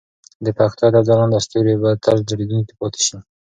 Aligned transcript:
د 0.45 0.47
پښتو 0.57 0.81
ادب 0.89 1.03
ځلانده 1.09 1.39
ستوري 1.45 1.75
به 1.81 1.89
تل 2.03 2.17
ځلېدونکي 2.29 2.73
پاتې 2.79 3.01
شي. 3.07 3.17